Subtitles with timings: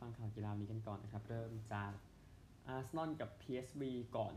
[0.00, 1.92] ฟังข่าวกีฬานี้กันก่อนนะครับ เริ่มจาก
[2.66, 3.82] อาร์เซนอลกับ PSV
[4.16, 4.34] ก่อน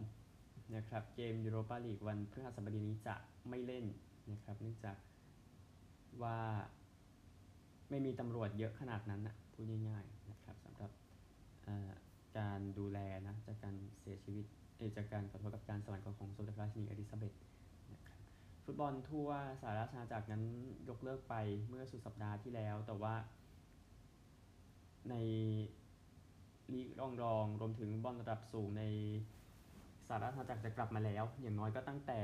[0.76, 3.16] นะครับเกมยูโรปาลีกวันพฤหัสบดีนี้จะ
[3.50, 3.86] ไม่เล่น
[4.32, 4.98] นะครับเนื่องจาก
[6.24, 6.40] ว่า
[7.90, 10.92] ไม่มีตำรวจเยอะขนาดนั้นนะพูดง่ายๆนะครับสำหรับ
[12.38, 14.46] การดูแลนะจากการเสียชีวิต
[14.78, 17.34] เอจากการขอโทษกับการสวรรคตของสมเด็จพระราชินีอลิซาเบธ
[17.94, 18.20] นะครับ
[18.66, 19.30] ฟุตบอลทั่ว
[19.62, 20.44] สหราชอาณาจักรนั้น
[20.90, 21.36] ยกเลิกไป
[21.70, 23.16] เมื่อสุดสัปดาห์ที่แล้ว แต่ว่า
[25.10, 25.16] ใน
[26.74, 28.84] ลีกรองรองรวมถึงบอลระดับสูงใน
[30.08, 32.20] สหราชอาณาจักรจะกลับมาแล้ว อย่างน้อยก็ตั้งแต่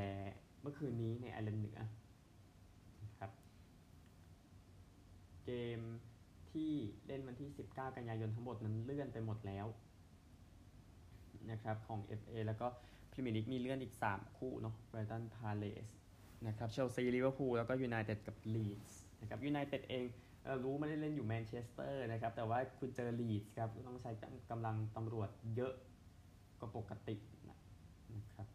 [0.61, 1.79] เมื่อคืนนี้ในไอร์แลนด์เหนือ
[3.19, 3.31] ครับ
[5.45, 5.79] เกม
[6.51, 6.71] ที่
[7.07, 9.65] เล่นวันที่ 19 กันยายนทั้งหมดนั้นเลื่อนไปหมดแล้ว
[11.51, 12.67] นะครับของ FA แล้วก็
[13.11, 15.85] พรีเมียร์ลีกมีเลื่อนอีก 3 คู่เนาะไบรตันพาเลส
[16.47, 20.05] นะครับเชลซีลิเวอร์พูลแล้วก็ยูไนเต็ดกับลีดส์นะครับยูไนเต็ดเอง
[20.63, 24.11] รู้ไม่ได้เล่นอยู่แมนเชสเตอร์นะครับ แต่ว่าคุณเจอลีดส์ครับต้องใช้
[24.51, 25.73] กำลังตำรวจเยอะ
[26.59, 27.15] ก็ปกติ
[28.15, 28.47] นะครับ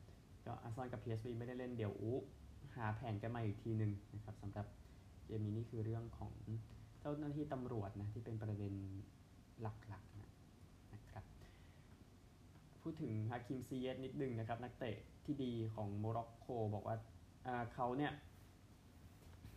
[0.47, 4.67] ก็อาร์เซนอลกับ PSV ไม่ได้เล่นเดี๋ยวยูฟ่าแผนกันมาอีกทีหนึ่งนะครับสำหรับ
[5.27, 6.33] เกมนี้นี่คือเรื่องของ
[7.01, 8.75] เจ้าหน้าที่ตำรวจนะที่เป็นประเด็น
[9.63, 10.31] หลักๆนะ
[10.95, 11.25] นะครับ
[12.83, 16.97] พูดถึงฮาคิมซีเยสนิดนึงนะครับ นักเตะที่ดีของโมร็อกโกบอกว่า
[17.75, 18.13] เขาเนี่ย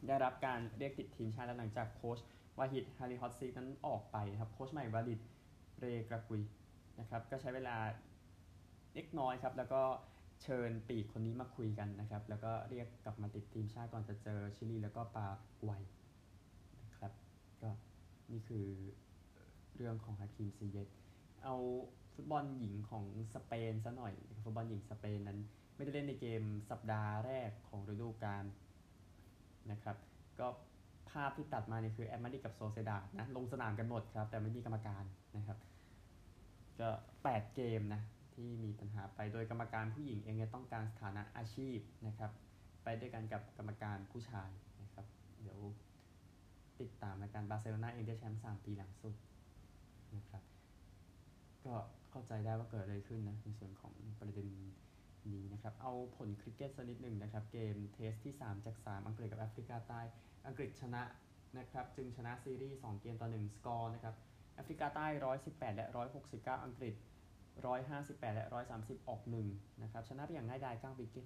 [0.08, 2.20] ได้รับการเรียกติดทีมชาติหลังจากโค้ช
[2.58, 5.22] วาฮิดฮาลิลฮอดซิชนั้นออกไปครับโค้ชใหม่วาลิด
[5.80, 6.42] เรกรากุย
[7.00, 7.78] นะครับก็ใช้เวลา
[8.94, 9.82] เล็กน้อยครับแล้วก็
[10.42, 15.28] เชิญปีกคนนี้มาคุยกันนะครับ แล้วก็เรียกกลับมาติดทีมชาติก่อนจะเจอชิลีแล้วก็ปา
[15.64, 15.72] รากวัย
[16.84, 17.12] นะครับ
[17.62, 17.70] ก็
[18.32, 18.66] นี่คือ
[19.76, 20.88] เรื่องของฮาคิมซีเยค
[21.44, 21.56] เอา
[22.14, 25.40] ฟุตบอลหญิงของสเปนซะหน่อย ฟุตบอลหญิงสเปนนั้น
[25.76, 28.44] ไม่ได้เล่นในเกมสัปดาห์แรกของฤดูกาล
[29.72, 29.98] นะครับ
[30.40, 30.48] ก็
[31.12, 35.04] ภาพที่ตัดมาเนี่ยคือแอตมาดิกับโซเซดานะลงสนามกันหมดครับ แต่ไม่มีกรรมการ
[35.38, 35.58] นะครับ
[36.80, 36.90] ก็
[37.24, 38.02] 8 เกมนะ
[38.34, 41.78] ที่มีปัญหาไปโดยกรรมการผู้หญิงเองเนี่ยต้องการสถานะอาชีพ
[42.08, 42.32] นะครับ
[42.84, 44.50] ไปด้วยกันกับกรรมการผู้ชาย
[44.82, 45.06] นะครับ
[45.42, 45.60] เดี๋ยว
[46.80, 49.16] ติดตามในการบาร์เซโลนาเองได้แชมป์3ปีหลังสุด
[50.16, 50.44] นะครับ
[51.66, 51.74] ก็
[52.12, 54.48] เข้าใจได้ว่าเกิดอะไรขึ้นนะในส่วนของประเด็น
[55.34, 60.02] นี้นะครับ เอาผลคริกเก็ตสักนิดหนึ่งนะครับ เกม test ที่ 3 จาก 3 อังกฤษกับแอฟริกาใต้
[60.48, 61.04] อังกฤษชนะ
[61.58, 64.16] นะครับ จึงชนะซีรีส์ 2 เกมต่อ 1 สกอร์นะครับ
[64.56, 65.08] แอฟริกาใต้
[65.42, 65.88] 118 และ
[66.26, 66.96] 169 อังกฤษ
[67.66, 68.46] 158 และ
[68.78, 69.22] 130 ออก
[69.52, 71.26] 1นะครับ ชนะไปอย่างง่ายดาย9 wicket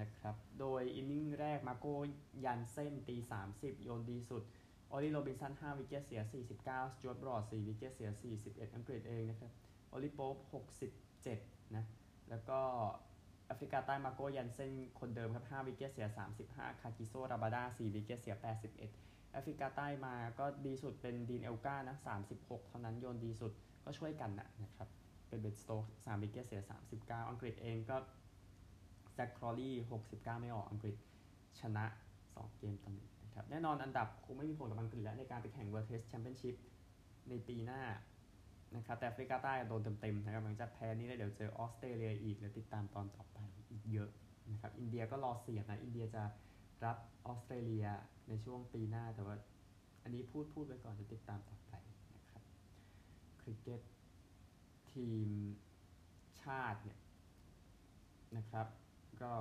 [0.00, 1.86] นะครับ โดย inning แรกมาร์โก
[2.44, 3.16] ยานเซนตี
[3.50, 4.42] 30 โยนดีสุด
[4.92, 8.10] ออลิโรบินสัน 5 wicket เสีย 49 สจวตบรอด 4 wicket เสีย
[8.42, 9.50] 41 อังกฤษเองนะครับ
[9.92, 10.36] ออลิโป๊ป
[11.06, 11.84] 67 นะ
[12.30, 12.60] แล้วก็
[13.46, 16.08] แอฟริกาใต้มาร์โกยานเซนคนเดิมครับ 5 wicket เสีย
[16.44, 21.96] 35 คากิโซราบาดา 4 wicket เสีย 81 แอฟริกาใต้มาก็ดีสุดเป็นดีนเอลการ์นะ
[22.32, 23.52] 36 เท่านั้นโยนดีสุด
[23.84, 24.88] ก็ช่วยกันนะนะครับ
[25.28, 26.62] เป็นเบนสโตก3วิกเกตเสีย
[26.96, 27.96] 39 อังกฤษเองก็
[29.12, 29.74] แซคครอลี่
[30.08, 30.96] 69 ไม่ออกอังกฤษ
[31.60, 31.84] ชนะ
[32.24, 36.56] 2 เกมต่อหนึ่งนะครับแน่นอนอันดับคงไม่มีผลกับอังกฤษแล้วในการไปแข่ง World Test Championship
[37.28, 37.82] ในปีหน้า
[38.74, 43.38] นะครับแต่แอฟริกาใต้โดนเต็มๆนะครับหลังจากแพ้นี้แล้วเดี๋ยวเจอออสเตรเลียอีกแล้วติดตามตอนต่อไป
[43.70, 44.10] อีกเยอะ
[44.52, 46.22] นะครับอินเดียก็รอเสียนะอินเดียจะ
[46.84, 46.96] รับ
[47.26, 47.86] ออสเตรเลีย
[48.28, 49.36] ในช่วงปีหน้าแต่ว่า
[50.02, 51.72] อันนี้พูดพูดไว้ก่อนจะติดตามต่อไป
[52.16, 52.42] นะครับ
[53.40, 53.80] คริกเก็ต
[54.92, 55.28] ทีม
[56.42, 56.98] ชาติเนี่ย
[58.36, 58.66] นะครับ
[59.22, 59.32] ก็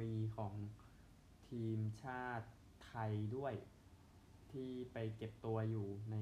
[0.00, 0.54] มีของ
[1.48, 2.48] ทีมชาติ
[2.86, 3.54] ไทยด้วย
[4.52, 6.16] ที่ไปเก็บตัวอยู่ใน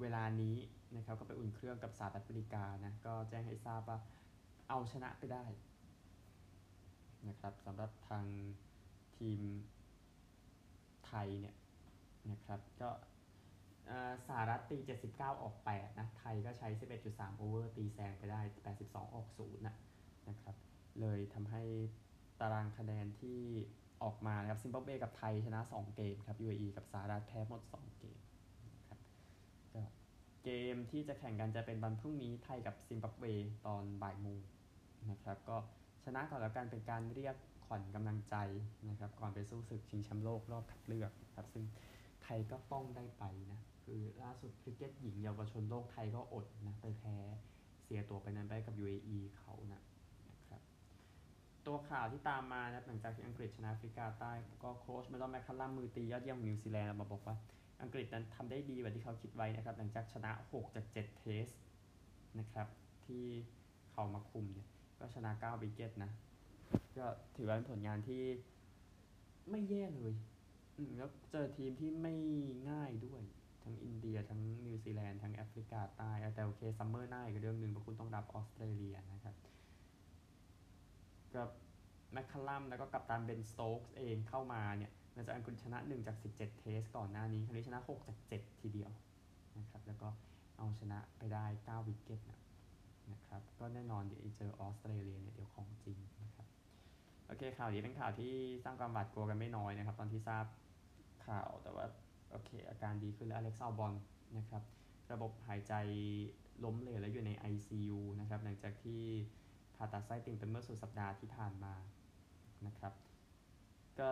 [0.00, 0.56] เวลานี้
[0.96, 3.98] นะครับก็ไปอุ่นเครื่องกับสหรัฐอเมริกานะก็แจ้งให้ทราบว่า
[4.68, 5.44] เอาชนะไปได้
[7.28, 8.24] นะครับสำหรับทาง
[9.16, 9.40] ทีม
[11.06, 11.56] ไทยเนี่ย
[12.30, 12.90] นะครับก็
[14.26, 14.78] สหรัฐตี
[15.10, 16.68] 79 ออก 8 นะ ไทยก็ใช้
[17.04, 18.40] 11.3 โอเวอร์ ตีแซงไปได้
[18.78, 19.74] 82 ออก0นะ
[20.28, 20.56] นะครับ
[21.00, 21.62] เลยทำให้
[22.40, 23.40] ตารางคะแนนที่
[24.02, 28.18] ออกมานะครับ ซิมบับเวกับไทยชนะ 2 เกมครับ UAE กับสหรัฐแพ้หมด 2 เกม
[30.50, 33.24] เกมที่จะแข่งกันจะเป็นวันพรุ่งนี้ไทยกับซิมบับเว
[33.66, 34.40] ตอนบ่ายโมง
[35.10, 35.56] นะครับก็
[36.04, 37.36] ชนะก่อนแล้วกันเป็นการเรียก
[37.66, 38.36] ขวัญกำลังใจ
[38.88, 41.64] นะครับก่อนไปสู้ศึกชิงแชมป์โลกรอบคัดเลือกครับซึ่ง
[42.22, 47.16] ไทยก็ต้องได้ไปนะคือล่าสุดคริกเก็ตหญิงเยาวชนโลกไทยก็อดนะไปแพ้
[47.84, 49.82] เสียตัวไปนั้นไปกับ UAE เขานะ
[50.30, 50.60] นะครับ
[51.66, 57.36] ตัวข่าวที่ตามมานะหลังจากที่อังกฤษชนะแอฟริกาใต้ก็โค้ชไม่ต้องแมคคัลลัมมือตียอดเยี่ยมนิวซีแลนด์มาบอกว่า
[57.82, 61.46] อังกฤษนั้นทำได้ดีกว่าที่เขาคิดไว้นะครับ หลังจากชนะ 6 จาก 7 เทส
[62.38, 62.68] นะครับ
[63.06, 63.24] ที่
[63.92, 66.10] เขามาคุมเนี่ยก็ชนะ9 wicket นะ
[66.98, 68.22] ก็ถือว่าเป็นผลงานที่
[69.50, 70.14] ไม่แย่เลย
[70.96, 72.14] แล้วเจอทีมที่ไม่
[72.70, 73.22] ง่ายด้วย
[73.62, 79.34] ทั้งอินเดีย ทั้งนิวซีแลนด์ทั้งแอฟริกาใต้แต่โอเคซัมเมอร์หน้าอีกเรื่องหนึ่งเพราะคุณต้องรับออสเตรเลียนะครับ
[81.34, 81.48] กับ
[82.12, 88.90] แมคคัลลัมแล้วก็กัปตันเบนสโตกส์เองเข้ามาเนี่ยหลังจากอังกฤษชนะ 1 จาก 17 test ก่อนหน้านี้ครั้งนี้ชนะ 6 จาก 7 ทีเดียว
[89.58, 90.08] นะครับแล้วก็
[90.58, 92.40] เอาชนะไปได้ 9 วิกเก็ตนะ
[93.12, 96.46] นะครับก็แน่นอนเดี๋ยวเจอออสเตรเลียเนี่ยเดี๋ยวของจริงนะครับ
[97.26, 98.32] โอเคข่าวนี้เป็นข่าวที่
[98.64, 100.44] สร้างความหวาดกลัวกันไม่น้อยนะครับ ตอนที่ทราบ
[101.26, 101.84] ข่าวแต่ว่า
[102.30, 103.92] โอเค อาการดีขึ้นแล้วอเล็กซ์อัลบอล
[104.38, 104.62] นะครับ
[105.12, 105.74] ระบบหายใจ
[106.64, 109.02] ล้มเหลวและอยู่ใน ICU นะครับหลังจากที่
[109.76, 111.74] ผ่าตัดไส้ติ่งเป็นเมื่อสุดสัปดาห์ที่ผ่านมา
[114.00, 114.08] ก็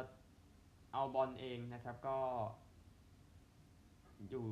[0.93, 2.19] อัลบอนเองนะครับก็
[4.29, 4.47] อยู่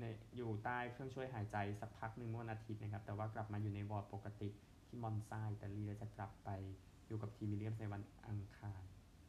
[0.00, 0.04] ใน
[0.36, 4.48] อยู่ใต้เครื่องช่วยหายใจสักพักหนึ่งเมื่อวันอาทิตย์นะครับ แต่ว่ากลับมาอยู่ในวอร์ดปกติ
[4.86, 6.50] ที่มอนซาอิตาลีแล้วจะกลับไป
[7.06, 8.82] อยู่กับทีมวิลเลียมในวันอังคาร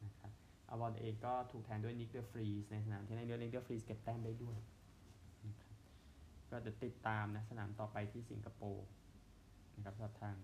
[0.04, 0.32] นะครับ
[0.66, 4.58] อัลบอนเองก็ถูกแทนด้วยนิกเดอร์ฟรีสในสนามที่ในเดือนนิกเดอร์ฟรีสเก็บแต้มได้ด้วย
[5.46, 5.76] นะครับ
[6.50, 8.86] ก็จะติดตามนะสนามต่อไปที่สิงคโปร์
[9.76, 10.36] นะครับสำหรับทาง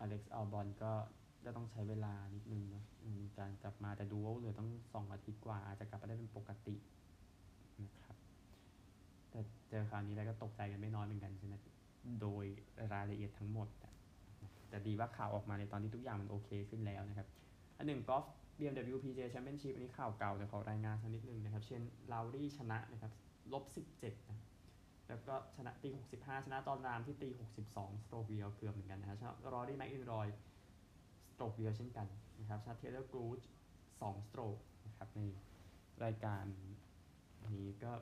[0.00, 0.92] อเล็กซ์อัลบอนก็
[1.44, 2.84] จะต้องใช้เวลานิดนึงเนาะ
[3.38, 6.76] การกลับมาแต่ดูว่าเหลือต้องสองอาทิตย์กว่า อาจจะกลับมาได้เป็นปกติ
[7.82, 8.16] นะครับ
[9.30, 9.40] แต่
[9.70, 11.54] เจอคราวนี้แล้วก็ตกใจกันไม่น้อยเหมือนกันใช่ไหม
[12.20, 12.44] โดย
[12.92, 13.68] รายละเอียดทั้งหมด
[14.68, 17.28] แต่ดีว่าข่าวออกมาในตอนที่ทุกอย่างมันโอเคขึ้นแล้วนะครับ
[17.78, 18.24] อันหนึ่งกอล์ฟ
[18.58, 21.80] BMW PGA Championship อันนี้ข่าวเก่าแต่ขอรายงานสักนิดนึงนะครับ เชน
[22.12, 23.12] ลาวรี่ชนะนะครับ
[23.52, 23.64] ลบ
[23.98, 24.38] 17นะ
[25.08, 32.06] แล้วก็ชนะตี 65 ชนะจอห์นรามที่ตี 62 stroke เดียวเกือบเหมือนกันนะครับชนะรอรี่แม็กอินรอย stroke เดียวเช่นกัน
[32.40, 33.40] นะครับชนะเทเลอร์กูช
[33.82, 35.20] 2 stroke นะครับใน
[36.04, 36.44] รายการ
[37.56, 37.92] นี้ก็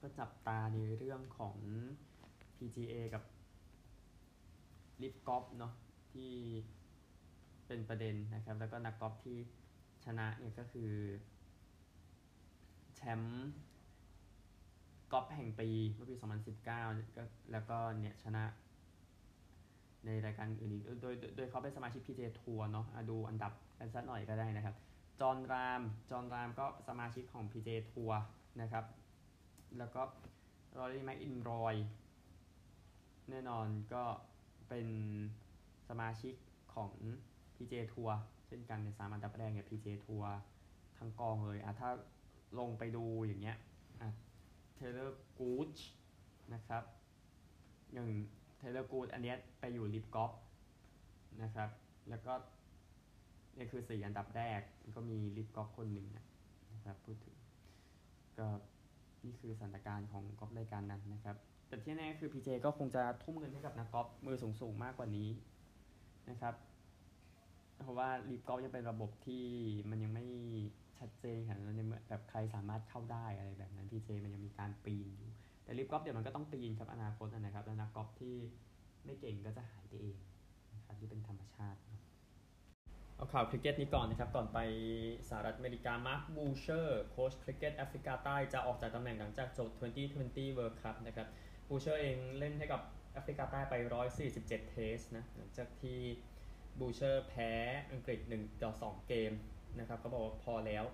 [0.00, 1.56] ก็จับตาในเรื่องของ
[2.56, 3.22] PGA กับ
[5.02, 5.72] LIV Golf เนาะ
[6.12, 6.32] ที่
[7.66, 9.38] เป็นประเด็นนะครับ แล้วก็นักกอล์ฟที่
[10.04, 10.92] ชนะเนี่ยก็คือ
[12.96, 13.50] แชมป์
[15.12, 16.16] กอล์ฟแห่งปีเมื่อปี
[16.60, 16.66] 2019
[17.16, 17.22] ก็
[17.52, 18.44] แล้วก็เนี่ยชนะ
[20.06, 24.74] ในรายการอื่นอีกโดยโดยเขาเป็นสมาชิก PGA ทัวร์เนาะดูอันดับกันสักหน่อยก็ได้นะครับ
[25.20, 28.20] จอห์นราม จอห์นรามก็สมาชิกของ PGA Tour
[28.60, 28.84] นะครับ
[29.78, 30.02] แล้วก็
[30.76, 31.74] รอรี่แม็กอินรอย
[33.30, 34.04] แน่นอนก็
[34.68, 34.86] เป็น
[35.88, 36.34] สมาชิก
[36.74, 36.90] ของ
[37.54, 40.32] PGA Tourเช่นกันในสามอันดับแรกเนี่ย PJ ทัวร์
[40.98, 41.90] ทั้งกองเลยอะถ้า
[42.58, 43.56] ลงไปดูอย่างเงี้ย
[44.00, 44.10] อะ
[44.74, 45.76] เทเลอร์กูช
[46.54, 46.82] นะครับ
[47.92, 48.08] อย่าง
[48.62, 50.32] เทเลอร์กูชอันนี้ไปอยู่ LIV Golf
[51.42, 51.70] นะครับ
[52.08, 52.32] แล้วก็
[53.56, 54.60] นี่คือสี่อันดับแรก
[54.96, 57.36] ก็มี LIV Golf คนหนึ่งนะครับพูดถึง
[58.38, 58.46] ก็
[59.24, 61.36] นี่คือสถานการณ์ของกอล์ฟรายการนั้นนะครับ
[61.68, 65.28] แต่ที่แน่คือ PJ ก็คงจะทุ่มเงินให้กับนักกอล์ฟมือสูงๆมากกว่านี้
[66.30, 66.54] นะครับ
[67.82, 69.44] เพราะว่า LIV Golf ยังเป็นระบบที่
[69.90, 70.26] มันยังไม่
[70.98, 75.31] ชัดเจนขนาดนั้นแบบใครสามารถเข้าได้อะไรแบบนั้น PJ มันยังมีการปีนอยู่
[75.64, 78.36] แต่ LIV Golf เดี๋ยวมันก็ต้องปีนครับอนาคตนะครับแล้วนักกอล์ฟที่
[79.04, 80.16] ไม่เก่งก็จะหายไปเอง
[80.74, 81.78] นะครับที่เป็นธรรมชาติ
[83.16, 84.58] เอาข่าวคริกเก็ตนี้ก่อนนะครับ ก่อนไป
[85.28, 89.70] สหรัฐอเมริกา มาร์คบูเชอร์โค้ชคริกเก็ตแอฟริกาใต้จะออกจากตำแหน่งหลังจากจบ
[90.14, 91.28] 2020 World Cup นะครับ
[91.68, 92.80] บูเชอร์เองเล่นให้กับ
[93.12, 93.74] แอฟริกาใต้ไป
[94.22, 96.00] 147 test นะหลังจากที่
[96.78, 97.50] บูเชอร์แพ้
[97.92, 99.32] อังกฤษ1ต่อ2เกม
[99.78, 100.84] นะครับเขาบอกว่าพอแล้ว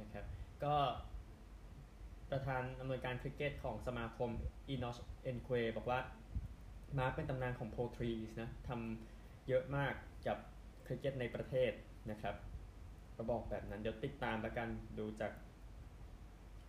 [0.00, 0.24] นะครับ
[0.64, 0.74] ก็
[2.32, 4.30] ประธานอำนวยการคริกเก็ตของสมาคม
[4.68, 6.00] อีนอคเอ็นคเวบอกว่า
[6.98, 9.94] มาร์คเป็นตำนานของ Proteas นะทำเยอะมาก
[10.26, 10.38] กับ
[10.86, 11.72] คริกเก็ตในประเทศ
[12.10, 12.34] นะครับ
[13.16, 15.32] ก็บอกแบบนั้น เดี๋ยวติดตามแล้วกันดูจาก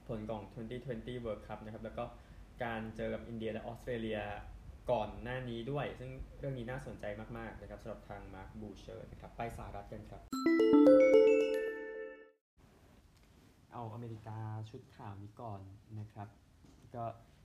[0.07, 0.41] ผลของ
[0.83, 2.03] 2020 World Cup นะครับ แล้วก็
[2.63, 4.19] การเจอกับอินเดียและออสเตรเลีย
[4.91, 7.05] ก่อนหน้านี้ด้วย ซึ่งเรื่องนี้น่าสนใจ
[7.37, 10.21] มาก ๆ นะครับสำหรับทางมาร์คบูเชอร์นะครับ ไปสหรัฐกันครับ
[13.73, 14.39] เอาอเมริกา
[14.69, 15.61] ชุดข่าวนี้ก่อน
[15.99, 16.27] นะครับ
[16.95, 17.03] ก็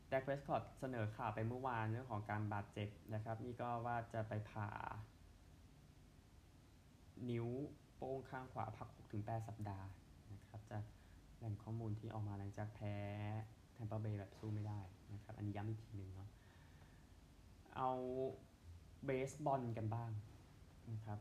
[0.09, 4.69] แดกเพรสคอตเสนอข่าวไปเมื่อวานเรื่องของการบาดเจ็บนะครับ นี่ก็ว่าจะไปผ่า
[7.31, 7.47] นิ้ว
[7.97, 9.87] โป้งข้างขวาพัก 6-8 สัปดาห์
[10.33, 10.83] นะครับจาก
[11.39, 12.97] แหล่งข้อมูลที่ออกมาหลังจากแพ้
[13.73, 14.81] แทมเปอร์เบย์แบบสู้ไม่ได้
[15.15, 16.29] นะครับ อันนี้ย้ำอีกทีหนึ่งเนาะ
[17.77, 17.91] เอา
[19.05, 20.11] เบสบอลกันบ้าง
[20.91, 21.19] นะครับ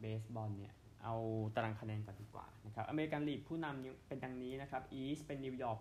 [0.00, 1.14] เบสบอลเนี่ย เอา
[1.54, 5.78] ตารางคะแนนก่อนดีกว่านะครับ American League ผู้นำเป็นดังนี้นะครับ East เป็นนิวยอร์ก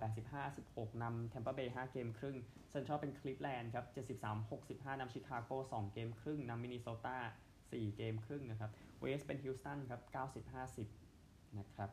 [0.49, 2.37] 85-16นำแทมเปอร์เบย์5เกมครึ่ง
[2.71, 3.85] เซนทรัลเป็นคลิฟแลนด์ครับ
[4.39, 7.17] 73-65นำชิคาโก2เกมครึ่งนำมินนิโซตา
[7.57, 10.01] 4เกมครึ่งนะครับ West เป็นฮิวสตันครับ
[10.95, 11.89] 90-50นะครับ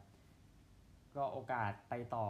[1.16, 2.28] ก็โอกาสไปต่อ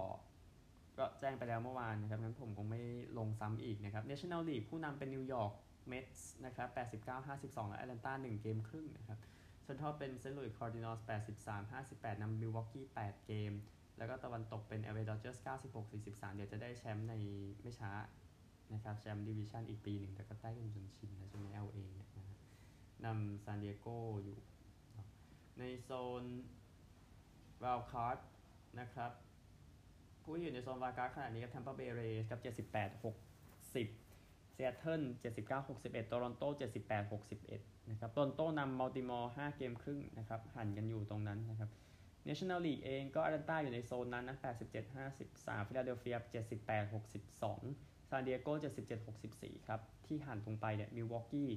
[0.99, 2.83] ก็แจ้งไปแล้วเมื่อวานนะครับงั้นผมคงไม่
[3.19, 5.53] ลงซ้ำอีกนะครับ National League ผู้นำเป็นนิวยอร์ก
[5.89, 6.69] เมทส์นะครับ
[7.19, 9.19] 89-52 นำแอตแลนตา1เกมครึ่งนะครับ
[9.73, 11.07] เซนทรัลเป็นเซนต์หลุยส์คาร์ดินัลส์
[11.38, 13.52] 83 58นำมิลวอกกี้8เกม
[13.99, 15.38] แล้วก็ตะวันตกเป็น LA Dodgers
[15.73, 17.14] 96 43 เดี๋ยวจะได้แชมป์ใน
[17.62, 17.93] ไม่ช้า
[18.73, 22.37] นะครับแชมป์ดิวิชันอีกปีหนึ่งแต่ก็ใกล้กันจนชินแล้วใช่ไหม LA เนี่ยนะ
[23.05, 23.87] นำซานดิเอโก
[24.25, 24.38] อยู่
[25.59, 25.91] ในโซ
[26.23, 26.25] น
[27.62, 28.19] wild card
[28.81, 29.11] นะครับ
[30.23, 33.83] ผู้ที่อยู่ในโซน wild card ขณะนี้กับ Tampa Bay Rays กับ78 60ซี
[34.64, 35.02] แอตเทิล
[35.41, 36.43] 79 61โตรอนโต
[36.83, 41.71] 78 61 นะครับโตรอนโตนำบัลติมอร์5เกมครึ่งนะครับหันกันอยู่ตรงนั้นนะครับ
[42.29, 46.17] National League เองก็แอตแลนตาอยู่ในโซนนั้นนะ 87 53ฟิลาเดลเฟีย
[46.59, 48.49] 78 62 ซานดิเอโก
[48.89, 51.51] 77 64 ครับ ที่หันตรงไปเนี่ยมิลวอกกี้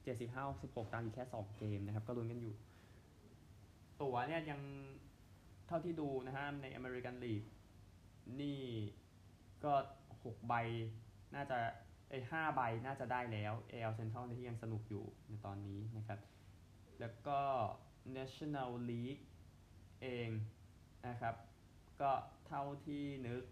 [0.00, 2.54] 75 66 ตามอยู่แค่ 2 เกมนะครับ ก็ลุ้นกันอยู่
[4.02, 4.60] ตัวเนี่ยยัง
[5.66, 7.42] เท่าที่ดูนะฮะใน American League
[8.40, 8.60] นี่
[9.64, 9.72] ก็
[10.12, 10.54] 6 ใบ
[11.34, 11.58] น่าจะ
[12.10, 16.20] ไอ้ห้าใบน่าจะได้แล้ว AL Central ที่ยังสนุกอยู่ในตอนนี้นะครับ
[17.00, 17.40] แล้วก็
[18.16, 19.22] National League
[20.02, 20.28] เอง
[21.08, 21.34] นะครับ
[22.00, 22.10] ก็
[22.46, 23.42] เท่าที่นึก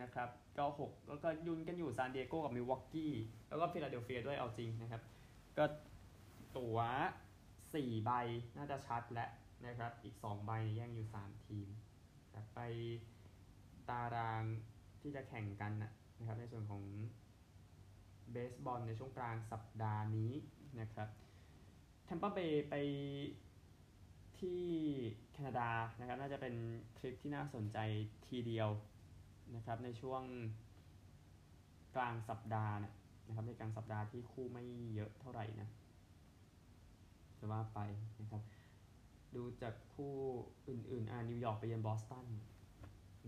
[0.00, 3.12] นะครับก็หกแล้วก็ยุ่นกันอยู่ซานดิเอโกกับมิลวอกกี้
[3.48, 5.02] แล้วก็ฟิลาเดลเฟียด้วยเอาจริงนะครับ
[5.58, 5.64] ก็
[6.56, 6.78] ตั๋ว
[7.74, 8.10] สี่ใบ
[8.56, 9.30] น่าจะชัดแล้ว
[9.66, 11.68] นะครับ อีก2ใบแย่งอยู่3ทีม
[12.54, 12.60] ไป
[13.88, 14.42] ตาราง
[15.00, 15.72] ที่จะแข่งกัน
[16.18, 16.82] นะครับในส่วนของ
[18.32, 20.32] เบสบอลในช่วงกลางสัปดาห์นี้
[20.80, 21.08] นะครับ
[22.04, 22.74] แทมเปอร์เบย์ไป
[24.38, 24.62] ที่
[25.32, 26.54] แคนาดานะครับน่าจะเป็น
[26.98, 27.78] ทริปที่น่าสนใจ
[28.28, 28.68] ทีเดียว
[29.54, 30.22] นะครับในช่วง
[31.96, 32.74] กลางสัปดาห์
[33.26, 34.64] นะครับในกลางสัปดาห์ที่คู่ไม่
[34.94, 35.68] เยอะเท่าไหร่นะ
[37.38, 37.80] จะว่าไป
[38.20, 38.42] นะครับ
[39.34, 40.14] ดูจากคู่
[40.68, 42.26] อื่นๆอ่านิวยอร์กไปเยือนบอสตัน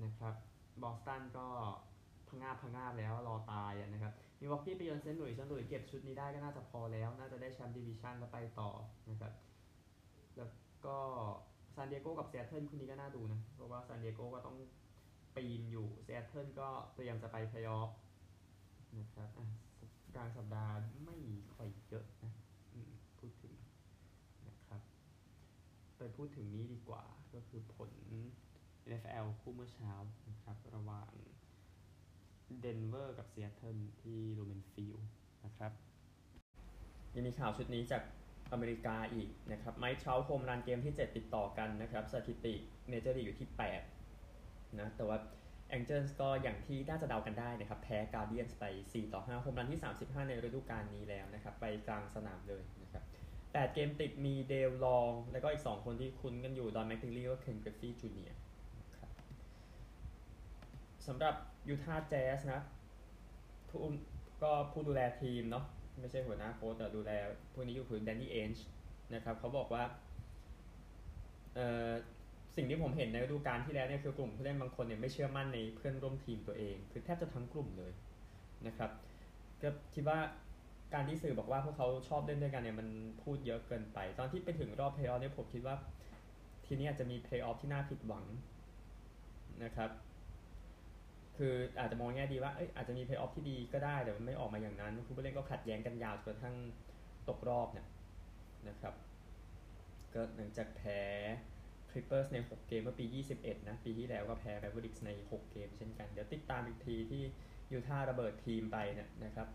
[0.04, 0.34] นะครับ
[0.82, 1.46] บอสตันก็
[2.28, 8.70] พะงาบพะงาบแล้วรอตายนะครับ มิลวอกีไปเยือนเซนต์หลุยส์เซนต์หลุยส์เก็บชุดนี้ได้ก็น่าจะพอแล้ว น่าจะได้แชมป์ดิวิชันแล้วไปต่อ
[9.08, 9.32] นะครับ
[10.36, 10.50] แล้ว
[10.86, 10.96] ก็
[11.74, 14.56] ซานดิเอโกกับเซแอตเทิลคู่นี้ก็น่าดูนะ เพราะว่าซานดิเอโกก็ต้อง
[15.36, 17.88] ปีนอยู่เซแอตเทิลก็เตรียมจะไปเพลย์ออฟ
[18.98, 19.28] นะครับ
[20.14, 21.16] กลางสัปดาห์ไม่
[21.54, 22.32] ค่อยเยอะนะ
[23.18, 23.54] พูดถึง
[24.46, 24.80] นะครับ
[25.98, 27.02] ไปพูดถึงนี้ดีกว่า
[27.34, 27.90] ก็คือผล
[28.88, 29.92] NFL คู่เมื่อเช้า
[30.28, 31.12] นะครับระหว่าง
[32.60, 34.94] เดนเวอร์กับซีแอตเทิลที่ลูเมนฟิลด์
[35.44, 35.72] นะครับ
[37.14, 38.02] ยังมีข่าวชุดนี้จาก
[38.52, 42.54] อเมริกาอีกนะครับไมค์เทราต์โฮมรันเกมที่ 7 ติดต่อกันนะครับ สถิติ
[42.88, 43.48] เมเจอร์ลีกอยู่ที่
[44.12, 45.18] 8 นะ แต่ว่า
[45.68, 53.02] แองเจิลส์ก็อย่างที่น่าจะเดากันได้นะครับ แพ้การ์เดียนส์ไป 4 ต่อ 5 โฮมรันที่ 35 ในฤดูกาลนี้แล้วนะครับ ไปกลางสนามเลยนะครับ
[53.38, 58.38] 8 เกมติดมีเดลลอง แล้วก็อีก 2 คนที่คุ้นกันอยู่ ดอนแมตติงลี่กับเคนกริฟฟี่จูเนียร์
[61.06, 61.34] สำหรับ
[61.68, 62.60] ยูทาห์แจ๊สนะ
[63.68, 63.78] ผู้
[64.42, 65.64] ก็ผู้ดูแลทีมเนาะ
[66.00, 67.10] ไม่ใช่หัวหน้าโค้ชแต่ดูแล
[67.52, 68.64] พวกนี้อยู่คือแดนนี่เอนจ์
[69.14, 69.82] นะครับเขาบอกว่า
[71.54, 71.90] เอ่อ
[72.56, 77.92] สิ่งที่ผมเห็นในฤดูกาลที่แล้วเนี่ยคือกลุ่มผู้เล่นบางคนเนี่ยไม่เชื่อมั่นในเพื่อนร่วมทีมตัวเอง คือแทบจะทั้งกลุ่มเลย
[78.66, 78.90] นะครับ
[79.62, 80.18] ก็คิดว่า
[80.94, 82.88] การที่สื่อบอกว่าพวกเขาชอบเล่นด้วยกันเนี่ยมัน
[83.22, 85.76] พูดเยอะเกินไป ตอนที่ไปถึงรอบเพลย์ออฟเนี่ยผมคิดว่า
[86.66, 88.24] ทีนี้อาจจะมีเพลย์ออฟที่น่าผิดหวัง
[89.64, 89.90] นะครับ
[91.38, 96.56] คืออาจจะมองแง่ดีว่าเอ้ยอาจจะมีเพลย์ออฟที่ดีก็ได้ แต่มันไม่ออกมาอย่างนั้นผู้เล่นก็ขัดแย้งกันยาวจนกระทั่ง
[97.28, 97.86] ตกรอบเนี่ย
[98.68, 98.94] นะครับ
[100.14, 101.00] ก็หลังจากแพ้
[101.90, 103.04] คลิปเปอร์สใน 6 เกมเมื่อปี
[103.36, 107.22] 21 นะ ปีที่แล้วก็แพ้แมฟเวอริกส์ใน 6 เกมเช่นกัน เดี๋ยวติดตามอีกทีที่
[107.72, 109.48] ยูท่าระเบิดทีมไปเนี่ยนะครับ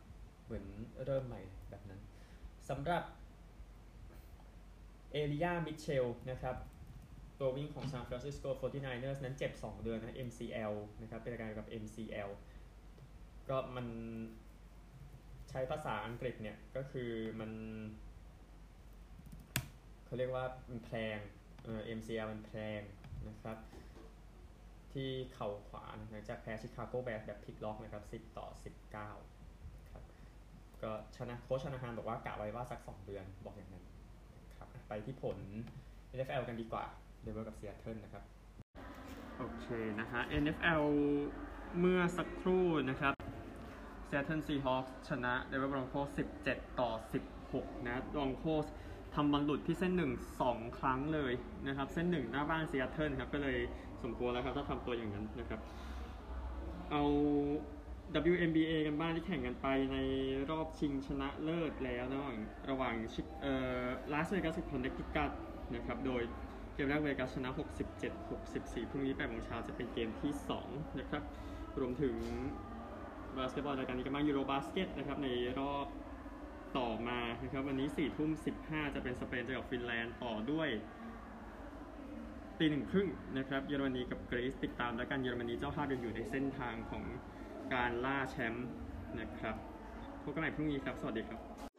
[0.46, 0.66] เหมือน
[1.06, 2.02] เริ่มใหม่แบบนั้น
[2.70, 3.04] สำหรับ
[5.12, 6.56] เอลิยามิเชลนะครับ
[7.44, 12.30] ตัววิ่งของ San Francisco 49ers นั้นเจ็บ 2 เดือนนะ MCL นะครับ เป็นอาการกับ MCL
[13.50, 13.88] ก็มัน
[15.50, 17.52] ใช้ภาษาอังกฤษเนี่ย ก็คือมัน
[20.06, 21.18] เขาเรียกว่ามันแพลง
[21.64, 22.82] เอ่อ MCL มันแพลง
[23.30, 23.58] นะครับ
[24.94, 28.48] ที่เข่าขวาหลังจากแพ้ชิคาโกแบร์แบบพลิกล็อกนะครับ 10 ต่อ
[29.00, 30.04] 19 ครับ
[30.84, 33.86] ก็ชนะโค้ชแชนาฮานบอกว่ากะไว้ว่าสัก 2 เดือนบอกอย่างนั้น
[34.58, 35.38] ครับไปที่ผล
[36.16, 36.86] NFL กันดีกว่า
[37.24, 38.24] เดนเวอร์กับเซีแอตเทิลนะครับ
[39.38, 39.68] โอเค
[40.00, 40.84] นะฮะ NFL
[41.80, 43.14] เมื่อสักครู่นะครับ
[44.06, 46.08] เซีแอตเทิลซีฮอคชนะเดนเวอร์บรองโคส
[46.46, 46.92] 17 ต่อ
[47.40, 48.66] 16 นะบรองโคส
[49.16, 50.12] ทำบอลหลุดที่เส้นหนึ่ง
[50.42, 51.34] สองครั้งเลย
[51.68, 53.58] นะครับ เส้นหนึ่งหน้าบ้านเซีแอตเทิลครับ ก็เลย
[54.04, 55.60] สมควรแล้วครับถ้าทำตัวอย่างนั้นนะครับ
[56.92, 57.04] เอา
[58.34, 59.98] WNBA กันบ้างที่แข่งกันไปใน
[60.50, 62.36] รอบชิงชนะเลิศแล้วระหว่าง
[62.70, 62.96] ระหว่าง
[63.42, 65.32] เอ่อลาสเวกัสกับคอนเนคติคัต
[65.76, 66.22] นะครับ โดย
[66.74, 67.50] เกมแรกเวกัสชนะ
[68.16, 70.32] 67 64 พรุ่งนี้8โมงเช้าจะเป็นเกมที่
[70.66, 71.24] 2 นะครับ
[71.80, 72.16] รวมถึง
[73.38, 75.28] บาสเกตบอลรายการนี้กันบ้างยูโรบาสเกตนะครับ ใน
[75.60, 75.88] รอบ
[76.78, 78.30] ต่อมานะครับ วันนี้4ทุ่ม
[78.64, 80.70] 15 จะเป็นสเปนเจอกับฟินแลนด์ต่อด้วย
[82.60, 87.04] ตีหนึ่งครึ่งนะครับ เยอรมนีกับกรีซติดตามแล้วกันเยอรมนีเจ้าภาพยังอยู่ในเส้นทางของ
[87.74, 88.68] การล่าแชมป์
[89.20, 89.56] นะครับ
[90.24, 91.73] พบกันใหม่พรุ่งนี้ครับ สวัสดีครับ